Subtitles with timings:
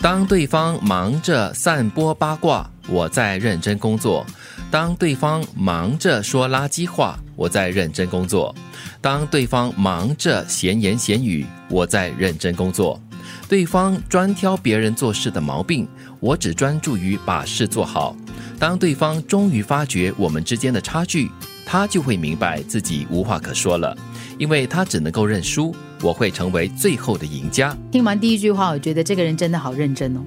[0.00, 4.24] 当对方忙着散播八卦，我在认真工作；
[4.70, 8.54] 当对方忙着说垃圾话，我在认真工作；
[9.00, 13.00] 当对方忙着闲言闲语，我在认真工作。
[13.48, 15.86] 对方专挑别人做事的毛病，
[16.20, 18.14] 我只专注于把事做好。
[18.56, 21.28] 当对方终于发觉我们之间的差距，
[21.70, 23.94] 他就会明白自己无话可说了，
[24.38, 25.76] 因为他只能够认输。
[26.00, 27.76] 我会成为最后的赢家。
[27.90, 30.20] 听完第一句话，我觉得这个人真的好认真哦。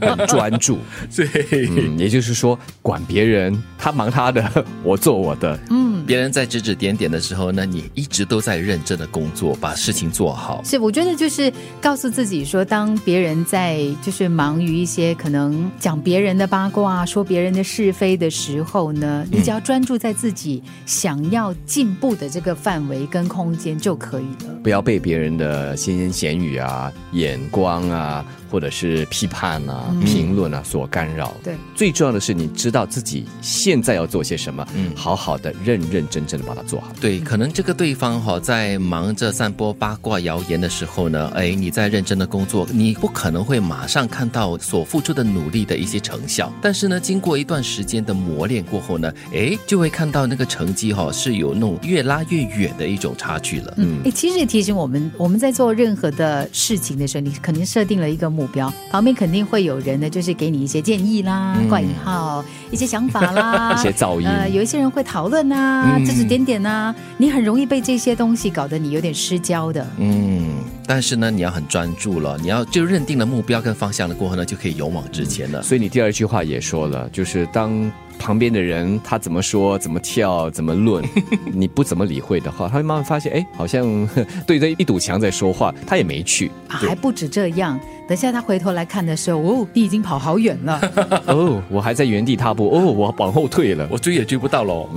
[0.00, 0.80] 很专注，
[1.14, 5.56] 对，嗯，也就是说，管别人，他忙他的，我做我的。
[5.70, 10.62] 嗯，别人在指指点点的时候呢，你一直都在认真的工作，把事情做好。
[10.64, 24.54] 是，我觉得就是告诉自己说，当别人在就是忙于一些可能讲别人的八卦、说别人的是非的时候呢，你只要专注在自己想要进步的这个范围跟空间就可以了。
[24.62, 31.34] 不要被别人的闲言闲语啊、眼光啊，或者是批判啊、评论啊所干扰。
[31.42, 36.92] 对，最重要的是你知道自己现在要做些什么，嗯，好好的、认认真真的把它做好。
[37.00, 46.52] 对，可能这个对方哈在忙着散播八卦谣言的时候呢，哎，你在认真的工作，你不可能会马上看到所付出的努力的一些成效。
[46.60, 53.74] 但是呢，经过一段时间的磨练过后呢，哎，就会看到那个成绩哈是有那种越拉越远的一种差距了。
[53.76, 64.26] 嗯，哎，其实也提醒我们，我们在做任何的事情的时候，你肯定设定了一个目标，旁边肯定会有人呢，就是给你一些建议啦、挂引号、一些想法啦、 一些噪音。
[64.26, 69.86] 呃，有一些人会讨论啊、指指点点呐，你很容易被这些东西搞得你有点失焦的。
[69.98, 70.50] 嗯，
[70.86, 75.62] 但是呢，你要很专注了，你要就认定了目标跟方向了过后呢，就可以勇往直前了。
[75.62, 81.04] 所以你第二句话也说了，就是当旁边的人他怎么说、怎么跳、怎么论，
[81.52, 84.08] 你不怎么理会的话，他会慢慢发现，哎，好像
[84.46, 86.50] 对着一堵墙在说话，他也没去。
[86.68, 90.80] 啊 还不止这样，等下他回头来看的时候，哦，你已经跑好远了。
[91.26, 93.86] 哦，我还在原地踏步，哦，我往后退了。
[93.90, 94.88] 我追也追不到喽。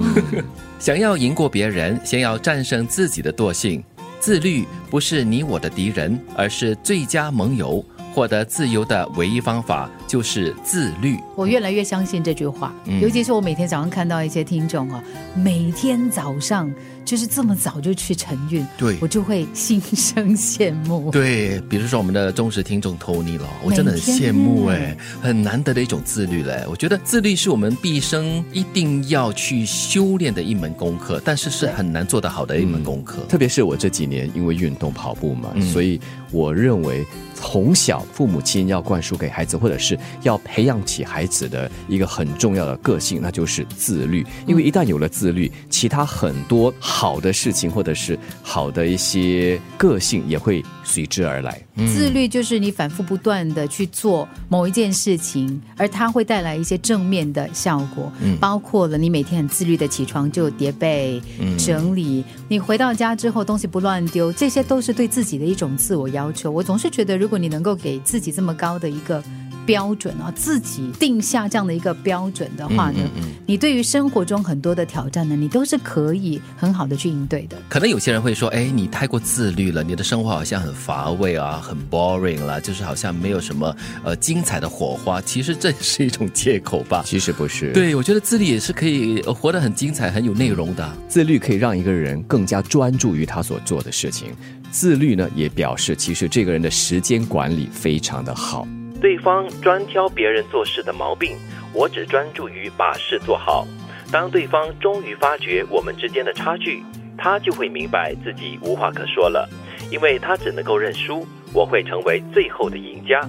[0.79, 3.83] 想要赢过别人，先要战胜自己的惰性。
[4.19, 7.83] 自律不是你我的敌人，而是最佳盟友。
[8.11, 11.15] 获得自由的唯一方法就是自律。
[11.35, 15.01] 我越来越相信这句话，嗯尤其是我每天早上看到一些听众啊，
[15.35, 16.69] 每天早上
[17.09, 21.09] 就是这么早就去晨运，对我就会心生羡慕。
[21.09, 26.63] 对，比如说我们的忠实听众 Tony 咯，我真的很羡慕哎，很难得的一种自律嘞。
[26.69, 33.23] 我觉得自律是我们毕生一定要去修炼的一门功课，但是是很难做得好的一门功课。
[33.27, 35.99] 特别是我这几年因为运动跑步嘛，嗯所以
[36.29, 37.03] 我认为
[37.33, 44.23] 从小父母亲要灌输给孩子，或者是要培养起孩子的一个很重要的个性，那就是自律。
[44.45, 51.57] 因为一旦有了自律，其他很多好的事情或者是好的一些个性也会随之而来。
[51.87, 61.21] 自律就是你反复不断的去做某一件事情，而它会带来一些正面的效果，包括了你每天很自律的起床就叠被、
[61.57, 66.51] 整理，你回到家之后东西不乱丢，这些都是对自己的一种自我要求。
[66.51, 69.23] 我总是觉得，如果你能够给自己这么高的一个
[69.65, 72.99] 标准啊，自己定下这样的一个标准的话呢，
[73.45, 77.57] 你对于生活中很多的挑战呢，你都是可以很好的去应对的。
[77.69, 85.21] 可能有些人会说，哎，你太过自律了，你的生活好像很乏味啊，很 boring 啦，就是好像没有什么呃精彩的火花。
[85.21, 87.03] 其实这是一种借口吧。
[87.05, 90.97] 其实不是，对，我觉得自律也是可以呃活得很精彩、很有内容的。
[91.07, 94.29] 自律可以让一个人更加专注于他所做的事情。
[94.71, 98.67] 自律呢，也表示其实这个人的时间管理非常的好。
[99.01, 101.37] 对方专挑别人做事的毛病，
[101.73, 103.65] 我只专注于把事做好。
[104.11, 106.83] 当对方终于发觉我们之间的差距，
[107.17, 109.47] 他就会明白自己无话可说了，
[109.91, 111.25] 因为他只能够认输。
[111.51, 113.27] 我会成为最后的赢家。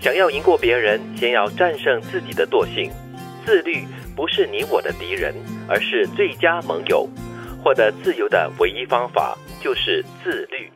[0.00, 2.90] 想要赢过别人，先要战胜自己的惰性。
[3.44, 5.34] 自律不是你我的敌人，
[5.66, 7.08] 而是最佳盟友。
[7.64, 10.70] 获得自由的唯一方法就是自律。